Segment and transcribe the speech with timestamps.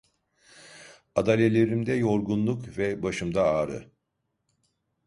[1.15, 3.91] Adalelerimde yorgunluk ve başımda ağrı…